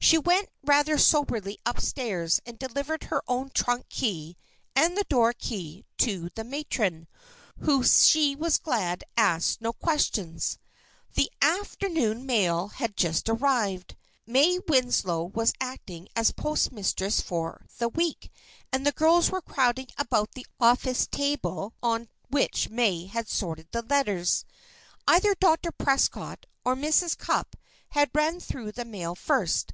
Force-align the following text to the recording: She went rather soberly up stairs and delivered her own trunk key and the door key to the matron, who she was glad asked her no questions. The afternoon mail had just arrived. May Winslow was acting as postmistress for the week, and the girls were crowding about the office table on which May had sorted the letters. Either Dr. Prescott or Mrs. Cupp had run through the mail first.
She 0.00 0.18
went 0.18 0.50
rather 0.62 0.98
soberly 0.98 1.58
up 1.64 1.80
stairs 1.80 2.38
and 2.44 2.58
delivered 2.58 3.04
her 3.04 3.22
own 3.26 3.48
trunk 3.54 3.88
key 3.88 4.36
and 4.76 4.98
the 4.98 5.04
door 5.08 5.32
key 5.32 5.82
to 5.96 6.28
the 6.34 6.44
matron, 6.44 7.08
who 7.60 7.82
she 7.82 8.36
was 8.36 8.58
glad 8.58 9.02
asked 9.16 9.60
her 9.60 9.64
no 9.64 9.72
questions. 9.72 10.58
The 11.14 11.30
afternoon 11.40 12.26
mail 12.26 12.68
had 12.68 12.98
just 12.98 13.30
arrived. 13.30 13.96
May 14.26 14.58
Winslow 14.68 15.24
was 15.24 15.54
acting 15.58 16.08
as 16.14 16.32
postmistress 16.32 17.22
for 17.22 17.64
the 17.78 17.88
week, 17.88 18.30
and 18.70 18.86
the 18.86 18.92
girls 18.92 19.30
were 19.30 19.40
crowding 19.40 19.88
about 19.96 20.32
the 20.32 20.46
office 20.60 21.06
table 21.06 21.72
on 21.82 22.10
which 22.28 22.68
May 22.68 23.06
had 23.06 23.26
sorted 23.26 23.68
the 23.72 23.80
letters. 23.80 24.44
Either 25.08 25.34
Dr. 25.36 25.72
Prescott 25.72 26.44
or 26.62 26.76
Mrs. 26.76 27.16
Cupp 27.16 27.56
had 27.88 28.10
run 28.12 28.38
through 28.38 28.72
the 28.72 28.84
mail 28.84 29.14
first. 29.14 29.72